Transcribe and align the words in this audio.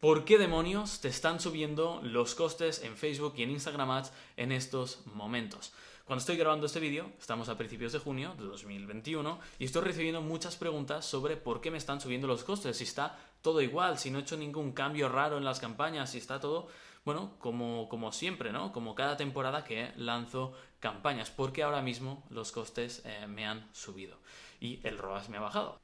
¿Por 0.00 0.24
qué 0.24 0.38
demonios 0.38 1.02
te 1.02 1.08
están 1.08 1.40
subiendo 1.40 2.00
los 2.02 2.34
costes 2.34 2.82
en 2.84 2.96
Facebook 2.96 3.34
y 3.36 3.42
en 3.42 3.50
Instagram 3.50 3.90
Ads 3.90 4.12
en 4.38 4.50
estos 4.50 5.04
momentos? 5.04 5.74
Cuando 6.06 6.20
estoy 6.20 6.38
grabando 6.38 6.64
este 6.64 6.80
vídeo, 6.80 7.12
estamos 7.18 7.50
a 7.50 7.58
principios 7.58 7.92
de 7.92 7.98
junio 7.98 8.34
de 8.38 8.44
2021 8.44 9.38
y 9.58 9.66
estoy 9.66 9.82
recibiendo 9.82 10.22
muchas 10.22 10.56
preguntas 10.56 11.04
sobre 11.04 11.36
por 11.36 11.60
qué 11.60 11.70
me 11.70 11.76
están 11.76 12.00
subiendo 12.00 12.26
los 12.26 12.44
costes, 12.44 12.78
si 12.78 12.84
está 12.84 13.18
todo 13.42 13.60
igual, 13.60 13.98
si 13.98 14.10
no 14.10 14.18
he 14.18 14.22
hecho 14.22 14.38
ningún 14.38 14.72
cambio 14.72 15.10
raro 15.10 15.36
en 15.36 15.44
las 15.44 15.60
campañas, 15.60 16.12
si 16.12 16.16
está 16.16 16.40
todo, 16.40 16.68
bueno, 17.04 17.34
como, 17.38 17.86
como 17.90 18.10
siempre, 18.10 18.52
¿no? 18.52 18.72
Como 18.72 18.94
cada 18.94 19.18
temporada 19.18 19.64
que 19.64 19.92
lanzo 19.96 20.54
campañas, 20.78 21.28
porque 21.28 21.62
ahora 21.62 21.82
mismo 21.82 22.24
los 22.30 22.52
costes 22.52 23.02
eh, 23.04 23.26
me 23.26 23.46
han 23.46 23.68
subido 23.74 24.16
y 24.60 24.80
el 24.82 24.96
ROAS 24.96 25.28
me 25.28 25.36
ha 25.36 25.40
bajado. 25.40 25.78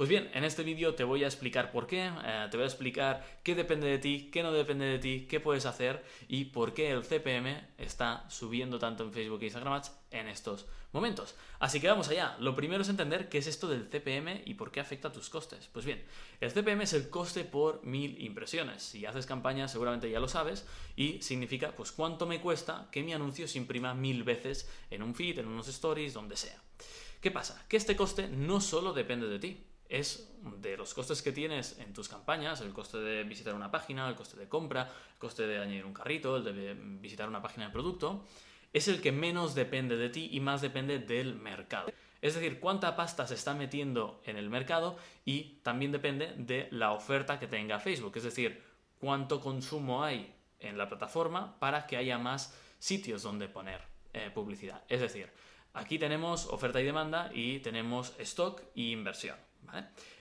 Pues 0.00 0.08
bien, 0.08 0.30
en 0.32 0.44
este 0.44 0.62
vídeo 0.62 0.94
te 0.94 1.04
voy 1.04 1.24
a 1.24 1.26
explicar 1.26 1.70
por 1.70 1.86
qué, 1.86 2.10
eh, 2.24 2.48
te 2.50 2.56
voy 2.56 2.64
a 2.64 2.66
explicar 2.66 3.22
qué 3.42 3.54
depende 3.54 3.86
de 3.86 3.98
ti, 3.98 4.30
qué 4.32 4.42
no 4.42 4.50
depende 4.50 4.86
de 4.86 4.98
ti, 4.98 5.26
qué 5.28 5.40
puedes 5.40 5.66
hacer 5.66 6.02
y 6.26 6.46
por 6.46 6.72
qué 6.72 6.90
el 6.90 7.04
CPM 7.04 7.68
está 7.76 8.24
subiendo 8.30 8.78
tanto 8.78 9.04
en 9.04 9.12
Facebook 9.12 9.42
e 9.42 9.44
Instagram 9.44 9.74
Ads 9.74 9.92
en 10.10 10.28
estos 10.28 10.64
momentos. 10.94 11.34
Así 11.58 11.80
que 11.80 11.88
vamos 11.88 12.08
allá. 12.08 12.34
Lo 12.40 12.56
primero 12.56 12.80
es 12.80 12.88
entender 12.88 13.28
qué 13.28 13.36
es 13.36 13.46
esto 13.46 13.68
del 13.68 13.90
CPM 13.90 14.40
y 14.46 14.54
por 14.54 14.72
qué 14.72 14.80
afecta 14.80 15.08
a 15.08 15.12
tus 15.12 15.28
costes. 15.28 15.68
Pues 15.70 15.84
bien, 15.84 16.02
el 16.40 16.50
CPM 16.50 16.82
es 16.84 16.94
el 16.94 17.10
coste 17.10 17.44
por 17.44 17.84
mil 17.84 18.18
impresiones. 18.22 18.82
Si 18.82 19.04
haces 19.04 19.26
campañas 19.26 19.70
seguramente 19.70 20.10
ya 20.10 20.18
lo 20.18 20.28
sabes 20.28 20.66
y 20.96 21.20
significa 21.20 21.76
pues 21.76 21.92
cuánto 21.92 22.24
me 22.24 22.40
cuesta 22.40 22.88
que 22.90 23.02
mi 23.02 23.12
anuncio 23.12 23.46
se 23.46 23.58
imprima 23.58 23.92
mil 23.92 24.24
veces 24.24 24.66
en 24.88 25.02
un 25.02 25.14
feed, 25.14 25.40
en 25.40 25.48
unos 25.48 25.68
stories, 25.68 26.14
donde 26.14 26.38
sea. 26.38 26.58
¿Qué 27.20 27.30
pasa? 27.30 27.66
Que 27.68 27.76
este 27.76 27.96
coste 27.96 28.28
no 28.28 28.62
solo 28.62 28.94
depende 28.94 29.28
de 29.28 29.38
ti 29.38 29.66
es 29.90 30.30
de 30.40 30.76
los 30.76 30.94
costes 30.94 31.20
que 31.20 31.32
tienes 31.32 31.78
en 31.80 31.92
tus 31.92 32.08
campañas, 32.08 32.60
el 32.60 32.72
coste 32.72 32.98
de 32.98 33.24
visitar 33.24 33.54
una 33.54 33.70
página, 33.70 34.08
el 34.08 34.14
coste 34.14 34.38
de 34.38 34.48
compra, 34.48 34.82
el 35.12 35.18
coste 35.18 35.46
de 35.46 35.58
añadir 35.58 35.84
un 35.84 35.92
carrito, 35.92 36.36
el 36.36 36.44
de 36.44 36.74
visitar 36.74 37.28
una 37.28 37.42
página 37.42 37.66
de 37.66 37.72
producto, 37.72 38.24
es 38.72 38.88
el 38.88 39.02
que 39.02 39.12
menos 39.12 39.54
depende 39.54 39.96
de 39.96 40.08
ti 40.08 40.30
y 40.32 40.40
más 40.40 40.62
depende 40.62 41.00
del 41.00 41.34
mercado. 41.34 41.92
Es 42.22 42.34
decir, 42.34 42.60
cuánta 42.60 42.96
pasta 42.96 43.26
se 43.26 43.34
está 43.34 43.54
metiendo 43.54 44.20
en 44.24 44.36
el 44.36 44.48
mercado 44.48 44.96
y 45.24 45.58
también 45.62 45.90
depende 45.90 46.34
de 46.36 46.68
la 46.70 46.92
oferta 46.92 47.40
que 47.40 47.48
tenga 47.48 47.80
Facebook, 47.80 48.12
es 48.16 48.24
decir, 48.24 48.62
cuánto 49.00 49.40
consumo 49.40 50.04
hay 50.04 50.32
en 50.60 50.78
la 50.78 50.88
plataforma 50.88 51.58
para 51.58 51.86
que 51.86 51.96
haya 51.96 52.18
más 52.18 52.56
sitios 52.78 53.22
donde 53.22 53.48
poner 53.48 53.80
eh, 54.12 54.30
publicidad. 54.32 54.84
Es 54.88 55.00
decir, 55.00 55.30
aquí 55.72 55.98
tenemos 55.98 56.46
oferta 56.46 56.80
y 56.80 56.84
demanda 56.84 57.30
y 57.34 57.58
tenemos 57.60 58.14
stock 58.18 58.62
y 58.74 58.92
inversión. 58.92 59.36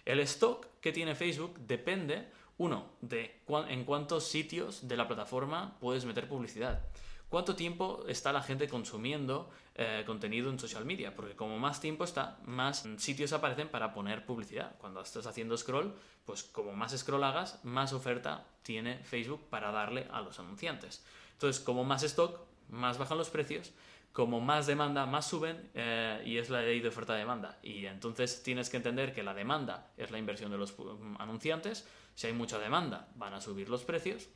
El 0.05 0.19
stock 0.21 0.67
que 0.81 0.91
tiene 0.91 1.15
Facebook 1.15 1.59
depende, 1.59 2.29
uno, 2.57 2.85
de 3.01 3.41
en 3.67 3.83
cuántos 3.85 4.27
sitios 4.27 4.87
de 4.87 4.97
la 4.97 5.07
plataforma 5.07 5.77
puedes 5.79 6.05
meter 6.05 6.27
publicidad. 6.27 6.81
¿Cuánto 7.29 7.55
tiempo 7.55 8.05
está 8.07 8.33
la 8.33 8.41
gente 8.41 8.67
consumiendo 8.67 9.51
eh, 9.75 10.03
contenido 10.07 10.49
en 10.49 10.57
social 10.57 10.83
media? 10.83 11.15
Porque 11.15 11.35
como 11.35 11.59
más 11.59 11.79
tiempo 11.79 12.03
está, 12.03 12.39
más 12.45 12.87
sitios 12.97 13.33
aparecen 13.33 13.69
para 13.69 13.93
poner 13.93 14.25
publicidad. 14.25 14.75
Cuando 14.79 15.01
estás 15.01 15.27
haciendo 15.27 15.55
scroll, 15.55 15.93
pues 16.25 16.41
como 16.43 16.73
más 16.73 16.97
scroll 16.97 17.23
hagas, 17.23 17.63
más 17.63 17.93
oferta 17.93 18.47
tiene 18.63 18.97
Facebook 19.03 19.47
para 19.49 19.71
darle 19.71 20.07
a 20.11 20.21
los 20.21 20.39
anunciantes. 20.39 21.05
Entonces, 21.33 21.61
como 21.61 21.83
más 21.83 22.01
stock, 22.01 22.39
más 22.69 22.97
bajan 22.97 23.19
los 23.19 23.29
precios 23.29 23.73
como 24.13 24.41
más 24.41 24.67
demanda, 24.67 25.05
más 25.05 25.27
suben 25.27 25.69
eh, 25.73 26.21
y 26.25 26.37
es 26.37 26.49
la 26.49 26.61
ley 26.61 26.79
de 26.79 26.89
oferta-demanda. 26.89 27.59
Y 27.61 27.85
entonces 27.85 28.43
tienes 28.43 28.69
que 28.69 28.77
entender 28.77 29.13
que 29.13 29.23
la 29.23 29.33
demanda 29.33 29.91
es 29.97 30.11
la 30.11 30.17
inversión 30.17 30.51
de 30.51 30.57
los 30.57 30.75
anunciantes. 31.19 31.87
Si 32.15 32.27
hay 32.27 32.33
mucha 32.33 32.59
demanda, 32.59 33.07
van 33.15 33.33
a 33.33 33.41
subir 33.41 33.69
los 33.69 33.83
precios. 33.83 34.27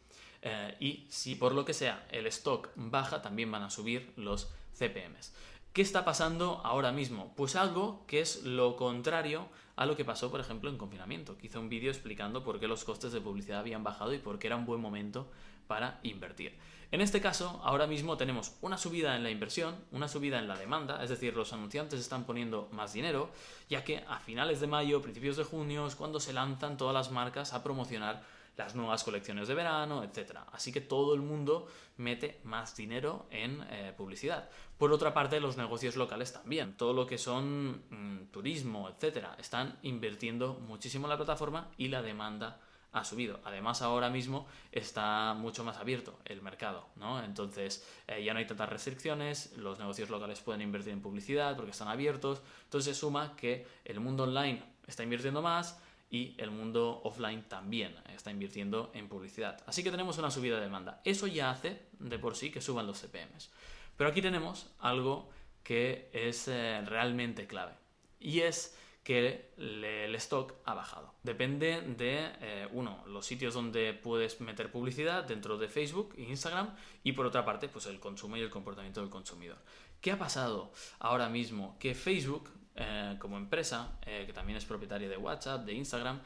Eh, 0.41 0.75
y 0.79 1.07
si 1.09 1.35
por 1.35 1.53
lo 1.53 1.65
que 1.65 1.73
sea 1.73 2.05
el 2.11 2.27
stock 2.27 2.69
baja, 2.75 3.21
también 3.21 3.51
van 3.51 3.63
a 3.63 3.69
subir 3.69 4.13
los 4.15 4.53
CPMs. 4.73 5.33
¿Qué 5.73 5.81
está 5.81 6.05
pasando 6.05 6.61
ahora 6.63 6.91
mismo? 6.91 7.33
Pues 7.35 7.55
algo 7.55 8.05
que 8.05 8.21
es 8.21 8.43
lo 8.43 8.75
contrario 8.75 9.47
a 9.75 9.87
lo 9.87 9.95
que 9.95 10.05
pasó, 10.05 10.29
por 10.29 10.39
ejemplo, 10.39 10.69
en 10.69 10.77
confinamiento. 10.77 11.35
Que 11.37 11.47
hice 11.47 11.57
un 11.57 11.69
vídeo 11.69 11.89
explicando 11.89 12.43
por 12.43 12.59
qué 12.59 12.67
los 12.67 12.83
costes 12.83 13.11
de 13.11 13.21
publicidad 13.21 13.59
habían 13.59 13.83
bajado 13.83 14.13
y 14.13 14.19
por 14.19 14.37
qué 14.37 14.47
era 14.47 14.55
un 14.55 14.65
buen 14.65 14.79
momento 14.79 15.31
para 15.65 15.99
invertir. 16.03 16.55
En 16.93 17.01
este 17.01 17.21
caso, 17.21 17.59
ahora 17.63 17.87
mismo 17.87 18.17
tenemos 18.17 18.55
una 18.61 18.77
subida 18.77 19.15
en 19.15 19.23
la 19.23 19.31
inversión, 19.31 19.73
una 19.91 20.07
subida 20.07 20.37
en 20.37 20.47
la 20.47 20.55
demanda, 20.55 21.03
es 21.03 21.09
decir, 21.09 21.35
los 21.35 21.51
anunciantes 21.51 21.99
están 21.99 22.23
poniendo 22.23 22.69
más 22.71 22.93
dinero, 22.93 23.31
ya 23.67 23.83
que 23.83 24.05
a 24.07 24.19
finales 24.19 24.59
de 24.59 24.67
mayo, 24.67 25.01
principios 25.01 25.35
de 25.35 25.43
junio 25.43 25.87
es 25.87 25.95
cuando 25.95 26.19
se 26.19 26.33
lanzan 26.33 26.77
todas 26.77 26.93
las 26.93 27.09
marcas 27.09 27.53
a 27.53 27.63
promocionar 27.63 28.21
las 28.57 28.75
nuevas 28.75 29.03
colecciones 29.03 29.47
de 29.47 29.55
verano, 29.55 30.03
etc. 30.03 30.41
Así 30.51 30.71
que 30.71 30.81
todo 30.81 31.15
el 31.15 31.23
mundo 31.23 31.65
mete 31.97 32.39
más 32.43 32.75
dinero 32.75 33.25
en 33.31 33.65
eh, 33.71 33.91
publicidad. 33.97 34.47
Por 34.77 34.91
otra 34.91 35.15
parte, 35.15 35.39
los 35.39 35.57
negocios 35.57 35.95
locales 35.95 36.31
también. 36.31 36.77
Todo 36.77 36.93
lo 36.93 37.07
que 37.07 37.17
son 37.17 37.81
mm, 37.89 38.27
turismo, 38.29 38.87
etc. 38.87 39.29
Están 39.39 39.79
invirtiendo 39.81 40.59
muchísimo 40.67 41.07
en 41.07 41.09
la 41.09 41.17
plataforma 41.17 41.71
y 41.75 41.87
la 41.87 42.03
demanda 42.03 42.59
ha 42.93 43.03
subido. 43.03 43.39
Además, 43.43 43.81
ahora 43.81 44.09
mismo 44.09 44.47
está 44.71 45.33
mucho 45.33 45.63
más 45.63 45.77
abierto 45.77 46.17
el 46.25 46.41
mercado, 46.41 46.87
¿no? 46.95 47.23
Entonces, 47.23 47.85
eh, 48.07 48.23
ya 48.23 48.33
no 48.33 48.39
hay 48.39 48.47
tantas 48.47 48.69
restricciones, 48.69 49.57
los 49.57 49.79
negocios 49.79 50.09
locales 50.09 50.39
pueden 50.39 50.61
invertir 50.61 50.93
en 50.93 51.01
publicidad 51.01 51.55
porque 51.55 51.71
están 51.71 51.87
abiertos. 51.87 52.41
Entonces, 52.63 52.95
se 52.95 52.99
suma 52.99 53.35
que 53.35 53.67
el 53.83 53.99
mundo 53.99 54.23
online 54.23 54.63
está 54.87 55.03
invirtiendo 55.03 55.41
más, 55.41 55.79
y 56.13 56.35
el 56.37 56.51
mundo 56.51 57.01
offline 57.03 57.41
también 57.49 57.95
está 58.15 58.29
invirtiendo 58.29 58.91
en 58.93 59.09
publicidad. 59.09 59.63
Así 59.65 59.83
que 59.83 59.89
tenemos 59.89 60.19
una 60.19 60.29
subida 60.29 60.57
de 60.57 60.61
demanda. 60.61 61.01
Eso 61.03 61.25
ya 61.25 61.49
hace 61.49 61.87
de 61.97 62.19
por 62.19 62.35
sí 62.35 62.51
que 62.51 62.61
suban 62.61 62.85
los 62.85 63.01
CPMs. 63.01 63.49
Pero 63.97 64.11
aquí 64.11 64.21
tenemos 64.21 64.67
algo 64.77 65.27
que 65.63 66.11
es 66.13 66.47
eh, 66.47 66.83
realmente 66.85 67.47
clave 67.47 67.73
y 68.19 68.41
es 68.41 68.77
que 69.03 69.51
el 69.57 70.15
stock 70.15 70.53
ha 70.63 70.73
bajado. 70.73 71.13
Depende 71.23 71.81
de, 71.81 72.31
eh, 72.39 72.67
uno, 72.71 73.03
los 73.05 73.25
sitios 73.25 73.53
donde 73.53 73.93
puedes 73.93 74.39
meter 74.39 74.71
publicidad 74.71 75.25
dentro 75.25 75.57
de 75.57 75.67
Facebook 75.67 76.13
e 76.17 76.23
Instagram 76.23 76.73
y 77.03 77.11
por 77.11 77.25
otra 77.25 77.43
parte, 77.43 77.67
pues 77.67 77.85
el 77.87 77.99
consumo 77.99 78.37
y 78.37 78.41
el 78.41 78.49
comportamiento 78.49 79.01
del 79.01 79.09
consumidor. 79.09 79.57
¿Qué 79.99 80.11
ha 80.11 80.17
pasado 80.17 80.71
ahora 80.99 81.27
mismo? 81.27 81.77
Que 81.79 81.95
Facebook 81.95 82.49
eh, 82.75 83.17
como 83.19 83.37
empresa, 83.37 83.99
eh, 84.05 84.23
que 84.25 84.31
también 84.31 84.57
es 84.57 84.65
propietaria 84.65 85.09
de 85.09 85.17
WhatsApp, 85.17 85.65
de 85.65 85.73
Instagram, 85.73 86.21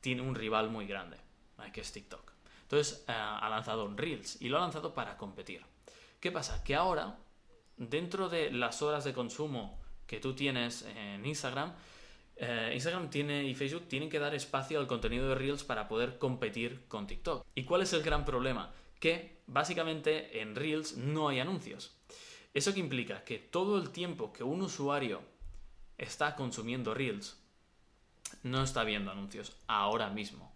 tiene 0.00 0.20
un 0.20 0.34
rival 0.34 0.68
muy 0.68 0.86
grande, 0.86 1.16
que 1.72 1.80
es 1.80 1.90
TikTok. 1.90 2.32
Entonces 2.62 3.04
ha 3.08 3.48
lanzado 3.50 3.84
un 3.84 3.98
Reels 3.98 4.40
y 4.40 4.48
lo 4.48 4.58
ha 4.58 4.60
lanzado 4.60 4.94
para 4.94 5.16
competir. 5.16 5.62
¿Qué 6.20 6.30
pasa? 6.30 6.62
Que 6.62 6.76
ahora, 6.76 7.18
dentro 7.76 8.28
de 8.28 8.52
las 8.52 8.80
horas 8.80 9.04
de 9.04 9.12
consumo 9.12 9.80
que 10.06 10.20
tú 10.20 10.34
tienes 10.34 10.82
en 10.82 11.26
Instagram, 11.26 11.74
Instagram 12.72 13.10
tiene 13.10 13.44
y 13.44 13.54
Facebook 13.54 13.86
tienen 13.88 14.08
que 14.08 14.18
dar 14.18 14.34
espacio 14.34 14.80
al 14.80 14.86
contenido 14.86 15.28
de 15.28 15.34
Reels 15.34 15.62
para 15.62 15.88
poder 15.88 16.18
competir 16.18 16.86
con 16.88 17.06
TikTok. 17.06 17.46
¿Y 17.54 17.64
cuál 17.64 17.82
es 17.82 17.92
el 17.92 18.02
gran 18.02 18.24
problema? 18.24 18.72
Que 18.98 19.42
básicamente 19.46 20.40
en 20.40 20.54
Reels 20.54 20.96
no 20.96 21.28
hay 21.28 21.40
anuncios. 21.40 21.96
¿Eso 22.54 22.72
que 22.72 22.80
implica? 22.80 23.24
Que 23.24 23.38
todo 23.38 23.78
el 23.78 23.90
tiempo 23.90 24.32
que 24.32 24.42
un 24.42 24.62
usuario 24.62 25.22
está 25.98 26.34
consumiendo 26.34 26.94
Reels, 26.94 27.38
no 28.42 28.62
está 28.62 28.84
viendo 28.84 29.10
anuncios 29.10 29.56
ahora 29.66 30.08
mismo. 30.08 30.50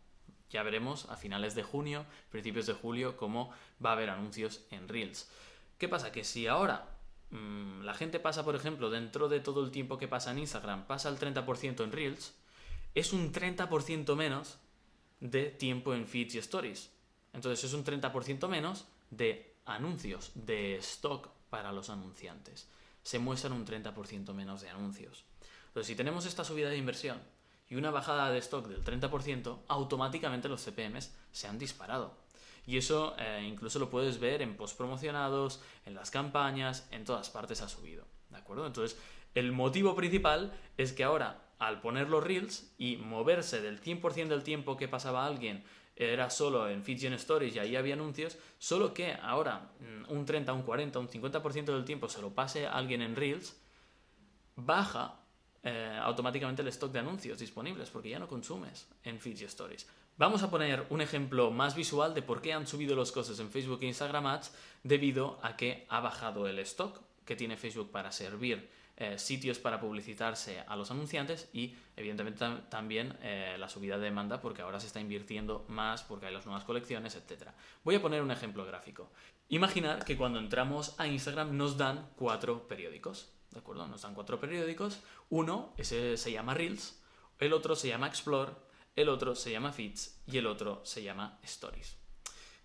Ya 0.51 0.63
veremos 0.63 1.11
a 1.11 1.17
finales 1.17 1.55
de 1.55 1.65
junio, 1.65 2.07
principios 2.31 2.67
de 2.67 2.73
julio, 2.73 3.17
cómo 3.17 3.53
va 3.85 3.91
a 3.91 3.93
haber 3.93 4.09
anuncios 4.09 4.65
en 4.71 4.89
Reels. 4.89 5.31
¿Qué 5.79 5.89
pasa? 5.89 6.13
Que 6.13 6.25
si 6.25 6.47
ahora 6.47 6.94
la 7.35 7.95
gente 7.95 8.21
pasa, 8.21 8.45
por 8.45 8.57
ejemplo, 8.57 8.91
dentro 8.91 9.29
de 9.29 9.41
todo 9.41 9.65
el 9.65 9.71
tiempo 9.71 9.99
que 9.99 10.09
pasa 10.09 10.31
en 10.31 10.39
Instagram, 10.39 10.87
pasa 10.87 11.09
el 11.09 11.19
30% 11.19 11.83
en 11.85 11.93
Reels, 11.93 12.35
es 12.95 13.13
un 13.13 13.33
30% 13.33 14.15
menos 14.15 14.59
de 15.21 15.47
tiempo 15.47 15.95
en 15.95 16.07
feeds 16.07 16.37
y 16.37 16.39
stories. 16.39 16.91
Entonces 17.33 17.65
es 17.65 17.73
un 17.75 17.85
30% 17.85 18.49
menos 18.49 18.85
de 19.11 19.55
anuncios, 19.67 20.31
de 20.35 20.77
stock 20.77 21.29
para 21.51 21.73
los 21.73 21.91
anunciantes. 21.91 22.69
Se 23.03 23.19
muestran 23.19 23.53
un 23.53 23.67
30% 23.67 24.33
menos 24.33 24.63
de 24.63 24.71
anuncios. 24.71 25.25
Entonces, 25.69 25.89
si 25.89 25.97
tenemos 25.97 26.27
esta 26.27 26.45
subida 26.45 26.71
de 26.71 26.77
inversión 26.77 27.19
y 27.69 27.75
una 27.75 27.91
bajada 27.91 28.31
de 28.31 28.39
stock 28.39 28.69
del 28.69 28.85
30%, 28.85 29.59
automáticamente 29.67 30.49
los 30.49 30.63
CPMs 30.63 31.13
se 31.33 31.49
han 31.49 31.59
disparado. 31.59 32.24
Y 32.67 32.79
eso 32.79 33.15
eh, 33.19 33.45
incluso 33.47 33.79
lo 33.79 33.91
puedes 33.91 34.19
ver 34.19 34.43
en 34.43 34.57
post 34.57 34.77
promocionados, 34.77 35.63
en 35.85 35.95
las 35.95 36.11
campañas, 36.11 36.89
en 36.91 37.05
todas 37.05 37.31
partes 37.31 37.61
ha 37.61 37.69
subido. 37.69 38.05
¿De 38.31 38.39
acuerdo? 38.39 38.67
Entonces, 38.67 38.99
el 39.35 39.53
motivo 39.53 39.95
principal 39.95 40.53
es 40.77 40.93
que 40.93 41.05
ahora, 41.05 41.43
al 41.59 41.81
poner 41.81 42.09
los 42.09 42.25
reels 42.25 42.73
y 42.79 42.97
moverse 42.97 43.61
del 43.61 43.81
100% 43.81 44.29
del 44.29 44.43
tiempo 44.43 44.77
que 44.77 44.89
pasaba 44.89 45.27
alguien 45.27 45.65
era 45.97 46.29
solo 46.31 46.69
en 46.69 46.83
feeds 46.83 47.05
en 47.05 47.13
stories 47.15 47.55
y 47.55 47.59
ahí 47.61 47.77
había 47.77 47.95
anuncios, 47.95 48.37
solo 48.59 48.93
que 48.93 49.13
ahora 49.13 49.71
mm, 49.79 50.13
un 50.13 50.25
30, 50.25 50.53
un 50.53 50.63
40, 50.63 50.99
un 50.99 51.09
50% 51.09 51.65
del 51.67 51.85
tiempo 51.85 52.09
se 52.09 52.21
lo 52.21 52.35
pase 52.35 52.67
alguien 52.67 53.01
en 53.03 53.15
reels, 53.15 53.57
baja 54.57 55.21
eh, 55.63 55.99
automáticamente 56.03 56.63
el 56.63 56.69
stock 56.69 56.93
de 56.93 56.99
anuncios 56.99 57.39
disponibles 57.39 57.91
porque 57.91 58.11
ya 58.11 58.19
no 58.19 58.29
consumes 58.29 58.89
en 59.05 59.21
feeds 59.21 59.43
y 59.43 59.45
stories. 59.45 59.89
Vamos 60.17 60.45
a 60.45 60.51
poner 60.51 60.87
un 60.91 61.01
ejemplo 61.01 61.51
más 61.51 61.75
visual 61.75 62.15
de 62.15 62.23
por 62.23 62.41
qué 62.41 62.53
han 62.53 62.69
subido 62.69 62.95
los 62.95 63.11
costes 63.11 63.41
en 63.41 63.51
Facebook 63.51 63.81
e 63.83 63.87
Instagram 63.87 64.27
Ads 64.27 64.53
debido 64.85 65.41
a 65.43 65.57
que 65.57 65.87
ha 65.89 65.99
bajado 65.99 66.47
el 66.47 66.61
stock 66.61 67.01
que 67.25 67.35
tiene 67.35 67.57
Facebook 67.57 67.91
para 67.91 68.13
servir 68.13 68.71
eh, 68.97 69.19
sitios 69.19 69.59
para 69.59 69.81
publicitarse 69.81 70.61
a 70.69 70.77
los 70.77 70.93
anunciantes 70.93 71.51
y 71.53 71.75
evidentemente 71.97 72.47
también 72.69 73.19
eh, 73.23 73.57
la 73.59 73.69
subida 73.69 73.99
de 73.99 74.05
demanda 74.05 74.41
porque 74.41 74.63
ahora 74.63 74.79
se 74.79 74.87
está 74.87 75.01
invirtiendo 75.01 75.65
más 75.67 76.05
porque 76.05 76.27
hay 76.27 76.33
las 76.33 76.47
nuevas 76.47 76.63
colecciones, 76.63 77.17
etc. 77.17 77.49
Voy 77.83 77.97
a 77.97 78.01
poner 78.01 78.23
un 78.23 78.31
ejemplo 78.31 78.65
gráfico. 78.65 79.11
Imaginar 79.49 80.05
que 80.05 80.17
cuando 80.17 80.39
entramos 80.39 80.95
a 80.97 81.09
Instagram 81.09 81.57
nos 81.57 81.77
dan 81.77 82.09
cuatro 82.15 82.69
periódicos, 82.69 83.33
¿de 83.51 83.59
acuerdo? 83.59 83.89
Nos 83.89 84.03
dan 84.03 84.15
cuatro 84.15 84.39
periódicos. 84.39 85.01
Uno, 85.29 85.75
ese 85.77 86.17
se 86.17 86.31
llama 86.31 86.55
Reels, 86.55 87.03
el 87.41 87.53
otro 87.53 87.75
se 87.75 87.89
llama 87.89 88.07
Explore, 88.07 88.53
el 88.97 89.09
otro 89.09 89.35
se 89.35 89.51
llama 89.51 89.73
Feeds 89.73 90.23
y 90.27 90.39
el 90.39 90.47
otro 90.47 90.81
se 90.85 91.03
llama 91.03 91.39
Stories. 91.43 91.97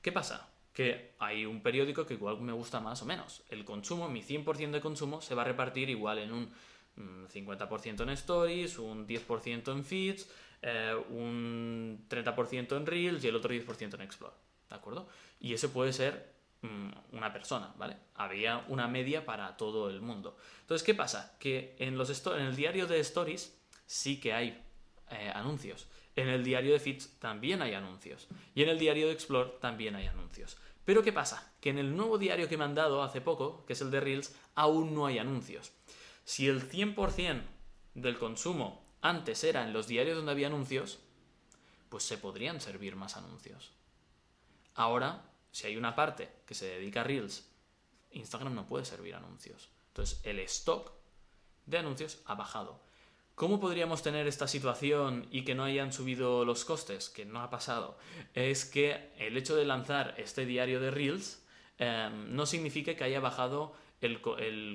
¿Qué 0.01 0.11
pasa? 0.11 0.49
que 0.79 1.15
hay 1.19 1.45
un 1.45 1.61
periódico 1.61 2.05
que 2.05 2.13
igual 2.13 2.39
me 2.39 2.53
gusta 2.53 2.79
más 2.79 3.01
o 3.01 3.05
menos. 3.05 3.43
El 3.49 3.65
consumo, 3.65 4.07
mi 4.07 4.21
100% 4.21 4.71
de 4.71 4.79
consumo, 4.79 5.19
se 5.19 5.35
va 5.35 5.41
a 5.41 5.45
repartir 5.45 5.89
igual 5.89 6.19
en 6.19 6.31
un 6.31 6.53
50% 6.95 7.97
mm, 7.97 8.01
en 8.03 8.09
stories, 8.11 8.79
un 8.79 9.05
10% 9.05 9.73
en 9.73 9.83
feeds, 9.83 10.29
eh, 10.61 10.95
un 11.09 12.05
30% 12.09 12.77
en 12.77 12.85
reels 12.85 13.21
y 13.23 13.27
el 13.27 13.35
otro 13.35 13.53
10% 13.53 13.95
en 13.95 14.01
explore. 14.01 14.35
¿De 14.69 14.75
acuerdo? 14.75 15.09
Y 15.41 15.53
ese 15.53 15.67
puede 15.67 15.91
ser 15.91 16.31
mm, 16.61 16.89
una 17.11 17.33
persona, 17.33 17.73
¿vale? 17.77 17.97
Había 18.15 18.63
una 18.69 18.87
media 18.87 19.25
para 19.25 19.57
todo 19.57 19.89
el 19.89 19.99
mundo. 19.99 20.37
Entonces, 20.61 20.85
¿qué 20.85 20.93
pasa? 20.93 21.35
Que 21.39 21.75
en, 21.79 21.97
los 21.97 22.25
en 22.27 22.41
el 22.41 22.55
diario 22.55 22.87
de 22.87 23.01
stories 23.01 23.53
sí 23.85 24.17
que 24.17 24.31
hay 24.31 24.63
eh, 25.11 25.31
anuncios. 25.35 25.87
En 26.15 26.27
el 26.27 26.43
diario 26.43 26.73
de 26.73 26.79
feeds 26.79 27.19
también 27.19 27.61
hay 27.61 27.73
anuncios. 27.73 28.27
Y 28.55 28.63
en 28.63 28.69
el 28.69 28.79
diario 28.79 29.07
de 29.07 29.13
explore 29.13 29.53
también 29.61 29.95
hay 29.95 30.07
anuncios. 30.07 30.57
Pero 30.85 31.03
¿qué 31.03 31.13
pasa? 31.13 31.53
Que 31.61 31.69
en 31.69 31.77
el 31.77 31.95
nuevo 31.95 32.17
diario 32.17 32.49
que 32.49 32.57
me 32.57 32.63
han 32.63 32.75
dado 32.75 33.03
hace 33.03 33.21
poco, 33.21 33.65
que 33.65 33.73
es 33.73 33.81
el 33.81 33.91
de 33.91 33.99
Reels, 33.99 34.35
aún 34.55 34.93
no 34.93 35.05
hay 35.05 35.19
anuncios. 35.19 35.71
Si 36.23 36.47
el 36.47 36.67
100% 36.67 37.43
del 37.93 38.17
consumo 38.17 38.83
antes 39.01 39.43
era 39.43 39.63
en 39.63 39.73
los 39.73 39.87
diarios 39.87 40.17
donde 40.17 40.31
había 40.31 40.47
anuncios, 40.47 40.99
pues 41.89 42.03
se 42.03 42.17
podrían 42.17 42.59
servir 42.61 42.95
más 42.95 43.17
anuncios. 43.17 43.71
Ahora, 44.75 45.29
si 45.51 45.67
hay 45.67 45.77
una 45.77 45.95
parte 45.95 46.29
que 46.45 46.55
se 46.55 46.65
dedica 46.65 47.01
a 47.01 47.03
Reels, 47.03 47.49
Instagram 48.11 48.55
no 48.55 48.65
puede 48.65 48.85
servir 48.85 49.15
anuncios. 49.15 49.69
Entonces, 49.87 50.19
el 50.23 50.39
stock 50.39 50.91
de 51.65 51.77
anuncios 51.77 52.21
ha 52.25 52.35
bajado. 52.35 52.81
¿Cómo 53.39 53.61
podríamos 53.61 54.03
tener 54.03 54.27
esta 54.27 54.49
situación 54.49 55.25
y 55.31 55.45
que 55.45 55.55
no 55.55 55.63
hayan 55.63 55.93
subido 55.93 56.43
los 56.43 56.65
costes? 56.65 57.07
Que 57.07 57.23
no 57.23 57.39
ha 57.39 57.49
pasado. 57.49 57.97
Es 58.33 58.65
que 58.65 59.11
el 59.17 59.37
hecho 59.37 59.55
de 59.55 59.63
lanzar 59.63 60.13
este 60.17 60.45
diario 60.45 60.81
de 60.81 60.91
Reels 60.91 61.41
em, 61.77 62.35
no 62.35 62.45
significa 62.45 62.95
que 62.95 63.05
haya 63.05 63.21
bajado 63.21 63.71
el, 64.01 64.19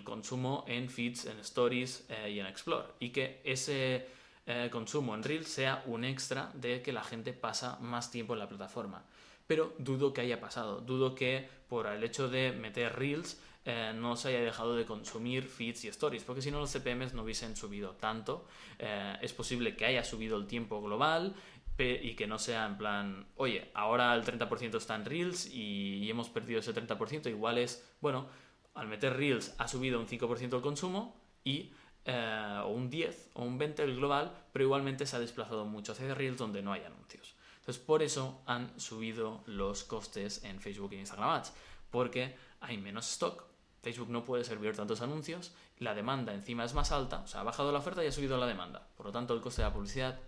consumo 0.02 0.64
en 0.66 0.88
feeds, 0.88 1.26
en 1.26 1.40
stories 1.40 2.06
eh, 2.08 2.30
y 2.30 2.40
en 2.40 2.46
Explore. 2.46 2.86
Y 3.00 3.10
que 3.10 3.42
ese 3.44 4.08
eh, 4.46 4.70
consumo 4.72 5.14
en 5.14 5.24
Reels 5.24 5.48
sea 5.48 5.82
un 5.84 6.02
extra 6.02 6.50
de 6.54 6.80
que 6.80 6.94
la 6.94 7.04
gente 7.04 7.34
pasa 7.34 7.78
más 7.80 8.10
tiempo 8.10 8.32
en 8.32 8.38
la 8.38 8.48
plataforma. 8.48 9.04
Pero 9.46 9.74
dudo 9.76 10.14
que 10.14 10.22
haya 10.22 10.40
pasado. 10.40 10.80
Dudo 10.80 11.14
que 11.14 11.46
por 11.68 11.86
el 11.86 12.02
hecho 12.02 12.30
de 12.30 12.52
meter 12.52 12.96
Reels 12.96 13.38
eh, 13.66 13.92
no 13.94 14.14
se 14.16 14.28
haya 14.28 14.40
dejado 14.42 14.76
de 14.76 14.84
consumir 14.84 15.44
feeds 15.44 15.84
y 15.84 15.88
stories, 15.88 16.22
porque 16.24 16.42
si 16.42 16.50
no 16.50 16.60
los 16.60 16.70
CPMs 16.70 17.14
no 17.14 17.22
hubiesen 17.22 17.56
subido 17.56 17.92
tanto. 17.92 18.46
Eh, 18.78 19.16
es 19.22 19.32
posible 19.32 19.74
que 19.74 19.86
haya 19.86 20.04
subido 20.04 20.36
el 20.36 20.46
tiempo 20.46 20.82
global 20.82 21.34
y 21.76 22.14
que 22.14 22.28
no 22.28 22.38
sea 22.38 22.66
en 22.66 22.78
plan, 22.78 23.26
oye, 23.34 23.70
ahora 23.74 24.14
el 24.14 24.22
30% 24.22 24.76
está 24.76 24.94
en 24.94 25.04
Reels 25.04 25.46
y, 25.46 26.08
hemos 26.08 26.28
perdido 26.28 26.60
ese 26.60 26.72
30%, 26.72 27.28
igual 27.28 27.58
es, 27.58 27.84
bueno, 28.00 28.28
al 28.74 28.86
meter 28.86 29.16
Reels 29.16 29.54
ha 29.58 29.66
subido 29.66 29.98
un 29.98 30.06
5% 30.06 30.54
el 30.54 30.62
consumo 30.62 31.16
y 31.42 31.72
eh, 32.04 32.60
o 32.62 32.68
un 32.68 32.90
10 32.90 33.30
o 33.34 33.42
un 33.42 33.58
20 33.58 33.82
el 33.82 33.96
global, 33.96 34.32
pero 34.52 34.64
igualmente 34.64 35.04
se 35.04 35.16
ha 35.16 35.18
desplazado 35.18 35.64
mucho 35.64 35.92
hacia 35.92 36.14
Reels 36.14 36.38
donde 36.38 36.62
no 36.62 36.72
hay 36.72 36.82
anuncios. 36.82 37.34
Entonces, 37.58 37.82
por 37.82 38.02
eso 38.02 38.42
han 38.46 38.78
subido 38.78 39.42
los 39.46 39.84
costes 39.84 40.44
en 40.44 40.60
Facebook 40.60 40.92
e 40.92 41.00
Instagram 41.00 41.30
Ads, 41.30 41.54
porque 41.90 42.36
hay 42.60 42.76
menos 42.78 43.10
stock, 43.10 43.53
Facebook 43.84 44.08
no 44.08 44.24
puede 44.24 44.44
servir 44.44 44.74
tantos 44.74 45.02
anuncios, 45.02 45.52
la 45.78 45.94
demanda 45.94 46.32
encima 46.34 46.64
es 46.64 46.74
más 46.74 46.90
alta, 46.90 47.20
o 47.20 47.26
sea, 47.26 47.40
ha 47.40 47.44
bajado 47.44 47.70
la 47.70 47.78
oferta 47.78 48.02
y 48.02 48.08
ha 48.08 48.12
subido 48.12 48.36
la 48.38 48.46
demanda. 48.46 48.88
Por 48.96 49.06
lo 49.06 49.12
tanto, 49.12 49.34
el 49.34 49.40
coste 49.40 49.62
de 49.62 49.68
la 49.68 49.74
publicidad 49.74 50.18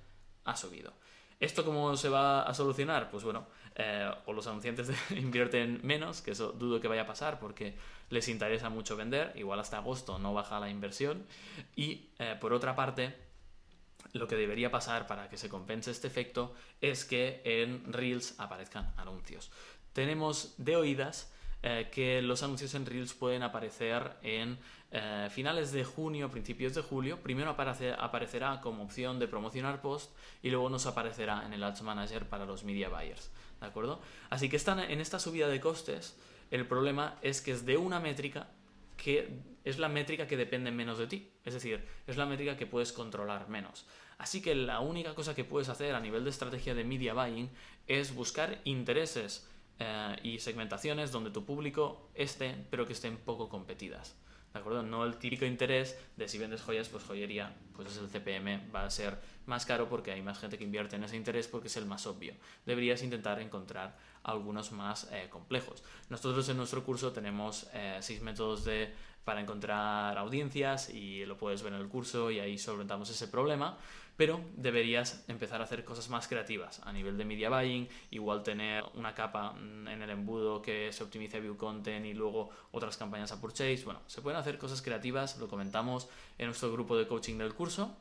ha 0.44 0.56
subido. 0.56 0.92
¿Esto 1.40 1.64
cómo 1.64 1.96
se 1.96 2.08
va 2.08 2.42
a 2.42 2.54
solucionar? 2.54 3.10
Pues 3.10 3.24
bueno, 3.24 3.46
eh, 3.74 4.10
o 4.26 4.32
los 4.32 4.46
anunciantes 4.46 4.90
invierten 5.10 5.80
menos, 5.82 6.22
que 6.22 6.30
eso 6.30 6.52
dudo 6.52 6.80
que 6.80 6.88
vaya 6.88 7.02
a 7.02 7.06
pasar 7.06 7.38
porque 7.38 7.76
les 8.10 8.28
interesa 8.28 8.70
mucho 8.70 8.96
vender, 8.96 9.32
igual 9.36 9.60
hasta 9.60 9.78
agosto 9.78 10.18
no 10.18 10.32
baja 10.32 10.60
la 10.60 10.70
inversión. 10.70 11.26
Y 11.74 12.10
eh, 12.18 12.36
por 12.40 12.52
otra 12.52 12.74
parte, 12.74 13.16
lo 14.12 14.28
que 14.28 14.36
debería 14.36 14.70
pasar 14.70 15.06
para 15.06 15.28
que 15.28 15.36
se 15.36 15.48
compense 15.48 15.90
este 15.90 16.06
efecto 16.06 16.54
es 16.80 17.04
que 17.04 17.42
en 17.44 17.92
Reels 17.92 18.34
aparezcan 18.38 18.92
anuncios. 18.96 19.50
Tenemos 19.92 20.54
de 20.58 20.76
oídas 20.76 21.32
eh, 21.62 21.88
que 21.90 22.22
los 22.22 22.42
anuncios 22.42 22.74
en 22.74 22.86
Reels 22.86 23.14
pueden 23.14 23.42
aparecer 23.42 24.16
en 24.22 24.58
eh, 24.92 25.28
finales 25.30 25.72
de 25.72 25.84
junio, 25.84 26.30
principios 26.30 26.74
de 26.74 26.82
julio. 26.82 27.20
Primero 27.22 27.50
aparecerá 27.50 28.60
como 28.60 28.84
opción 28.84 29.18
de 29.18 29.28
promocionar 29.28 29.80
post 29.80 30.14
y 30.42 30.50
luego 30.50 30.70
nos 30.70 30.86
aparecerá 30.86 31.44
en 31.44 31.52
el 31.52 31.64
Ads 31.64 31.82
Manager 31.82 32.28
para 32.28 32.46
los 32.46 32.64
media 32.64 32.88
buyers. 32.88 33.30
¿De 33.60 33.66
acuerdo? 33.66 34.00
Así 34.30 34.48
que 34.48 34.56
están 34.56 34.78
en 34.78 35.00
esta 35.00 35.18
subida 35.18 35.48
de 35.48 35.60
costes, 35.60 36.18
el 36.50 36.66
problema 36.66 37.18
es 37.22 37.40
que 37.40 37.52
es 37.52 37.66
de 37.66 37.76
una 37.76 38.00
métrica 38.00 38.48
que 38.96 39.40
es 39.64 39.78
la 39.78 39.88
métrica 39.88 40.26
que 40.26 40.36
depende 40.36 40.70
menos 40.70 40.98
de 40.98 41.06
ti. 41.06 41.30
Es 41.44 41.54
decir, 41.54 41.84
es 42.06 42.16
la 42.16 42.26
métrica 42.26 42.56
que 42.56 42.66
puedes 42.66 42.92
controlar 42.92 43.48
menos. 43.48 43.86
Así 44.18 44.40
que 44.40 44.54
la 44.54 44.80
única 44.80 45.14
cosa 45.14 45.34
que 45.34 45.44
puedes 45.44 45.68
hacer 45.68 45.94
a 45.94 46.00
nivel 46.00 46.24
de 46.24 46.30
estrategia 46.30 46.74
de 46.74 46.84
media 46.84 47.12
buying 47.12 47.50
es 47.86 48.14
buscar 48.14 48.60
intereses 48.64 49.48
eh, 49.78 50.16
y 50.22 50.38
segmentaciones 50.38 51.12
donde 51.12 51.30
tu 51.30 51.44
público 51.44 52.10
esté, 52.14 52.54
pero 52.70 52.86
que 52.86 52.92
estén 52.92 53.16
poco 53.16 53.48
competidas. 53.48 54.16
¿De 54.52 54.60
acuerdo? 54.60 54.82
No 54.82 55.04
el 55.04 55.18
típico 55.18 55.44
interés 55.44 55.98
de 56.16 56.28
si 56.28 56.38
vendes 56.38 56.62
joyas, 56.62 56.88
pues 56.88 57.04
joyería, 57.04 57.54
pues 57.74 57.94
el 57.98 58.08
CPM 58.08 58.72
va 58.74 58.86
a 58.86 58.90
ser 58.90 59.18
más 59.44 59.66
caro 59.66 59.86
porque 59.88 60.12
hay 60.12 60.22
más 60.22 60.38
gente 60.38 60.56
que 60.56 60.64
invierte 60.64 60.96
en 60.96 61.04
ese 61.04 61.14
interés 61.14 61.46
porque 61.46 61.68
es 61.68 61.76
el 61.76 61.84
más 61.84 62.06
obvio. 62.06 62.32
Deberías 62.64 63.02
intentar 63.02 63.38
encontrar 63.40 63.98
algunos 64.22 64.72
más 64.72 65.08
eh, 65.12 65.28
complejos. 65.28 65.84
Nosotros 66.08 66.48
en 66.48 66.56
nuestro 66.56 66.84
curso 66.84 67.12
tenemos 67.12 67.68
eh, 67.74 67.98
seis 68.00 68.22
métodos 68.22 68.64
de, 68.64 68.94
para 69.26 69.40
encontrar 69.40 70.16
audiencias 70.16 70.88
y 70.88 71.26
lo 71.26 71.36
puedes 71.36 71.62
ver 71.62 71.74
en 71.74 71.80
el 71.80 71.88
curso 71.88 72.30
y 72.30 72.38
ahí 72.38 72.56
solventamos 72.56 73.10
ese 73.10 73.26
problema 73.26 73.76
pero 74.16 74.40
deberías 74.56 75.24
empezar 75.28 75.60
a 75.60 75.64
hacer 75.64 75.84
cosas 75.84 76.08
más 76.08 76.26
creativas 76.26 76.80
a 76.84 76.92
nivel 76.92 77.18
de 77.18 77.24
media 77.24 77.50
buying, 77.50 77.88
igual 78.10 78.42
tener 78.42 78.84
una 78.94 79.14
capa 79.14 79.52
mm, 79.52 79.88
en 79.88 80.02
el 80.02 80.10
embudo 80.10 80.62
que 80.62 80.92
se 80.92 81.04
optimice 81.04 81.40
view 81.40 81.56
content 81.56 82.06
y 82.06 82.14
luego 82.14 82.50
otras 82.72 82.96
campañas 82.96 83.30
a 83.32 83.40
purchase. 83.40 83.82
Bueno, 83.84 84.00
se 84.06 84.22
pueden 84.22 84.40
hacer 84.40 84.58
cosas 84.58 84.80
creativas, 84.80 85.38
lo 85.38 85.48
comentamos 85.48 86.08
en 86.38 86.46
nuestro 86.46 86.72
grupo 86.72 86.96
de 86.96 87.06
coaching 87.06 87.36
del 87.36 87.54
curso. 87.54 87.96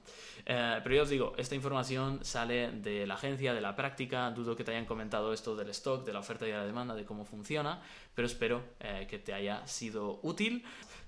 Eh, 0.45 0.79
pero 0.83 0.95
ya 0.95 1.01
os 1.01 1.09
digo, 1.09 1.33
esta 1.37 1.55
información 1.55 2.23
sale 2.23 2.71
de 2.71 3.05
la 3.05 3.15
agencia, 3.15 3.53
de 3.53 3.61
la 3.61 3.75
práctica. 3.75 4.31
Dudo 4.31 4.55
que 4.55 4.63
te 4.63 4.71
hayan 4.71 4.85
comentado 4.85 5.33
esto 5.33 5.55
del 5.55 5.69
stock, 5.69 6.05
de 6.05 6.13
la 6.13 6.19
oferta 6.19 6.47
y 6.47 6.51
de 6.51 6.57
la 6.57 6.65
demanda, 6.65 6.95
de 6.95 7.03
cómo 7.03 7.25
funciona, 7.25 7.81
pero 8.13 8.25
espero 8.25 8.63
eh, 8.79 9.07
que 9.09 9.19
te 9.19 9.33
haya 9.33 9.65
sido 9.67 10.19
útil. 10.23 10.63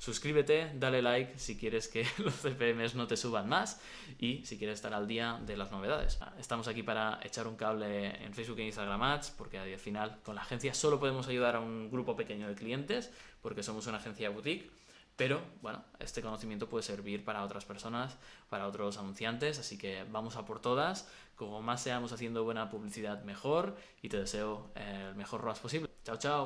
Suscríbete, 0.07 0.71
dale 0.75 1.01
like 1.01 1.37
si 1.37 1.57
quieres 1.57 1.89
que 1.89 2.07
los 2.19 2.35
CPMs 2.35 2.95
no 2.95 3.07
te 3.07 3.17
suban 3.17 3.49
más 3.49 3.81
y 4.17 4.45
si 4.45 4.57
quieres 4.57 4.75
estar 4.75 4.93
al 4.93 5.05
día 5.05 5.37
de 5.45 5.57
las 5.57 5.69
novedades. 5.69 6.17
Estamos 6.39 6.69
aquí 6.69 6.81
para 6.81 7.19
echar 7.23 7.45
un 7.45 7.57
cable 7.57 8.15
en 8.23 8.33
Facebook 8.33 8.59
e 8.59 8.67
Instagram 8.67 9.03
Ads 9.03 9.31
porque 9.31 9.59
al 9.59 9.77
final 9.77 10.17
con 10.23 10.35
la 10.35 10.43
agencia 10.43 10.73
solo 10.73 10.97
podemos 10.97 11.27
ayudar 11.27 11.57
a 11.57 11.59
un 11.59 11.91
grupo 11.91 12.15
pequeño 12.15 12.47
de 12.47 12.55
clientes 12.55 13.11
porque 13.41 13.63
somos 13.63 13.85
una 13.87 13.97
agencia 13.97 14.29
boutique. 14.29 14.71
Pero 15.17 15.41
bueno, 15.61 15.83
este 15.99 16.21
conocimiento 16.21 16.69
puede 16.69 16.83
servir 16.83 17.25
para 17.25 17.43
otras 17.43 17.65
personas, 17.65 18.15
para 18.47 18.65
otros 18.65 18.97
anunciantes, 18.97 19.59
así 19.59 19.77
que 19.77 20.05
vamos 20.09 20.37
a 20.37 20.45
por 20.45 20.61
todas. 20.61 21.09
Como 21.35 21.61
más 21.61 21.81
seamos 21.81 22.13
haciendo 22.13 22.45
buena 22.45 22.69
publicidad, 22.69 23.25
mejor. 23.25 23.75
Y 24.01 24.07
te 24.07 24.17
deseo 24.17 24.71
el 24.75 25.15
mejor 25.15 25.41
ROAS 25.41 25.59
posible. 25.59 25.89
Chao, 26.05 26.15
chao. 26.15 26.45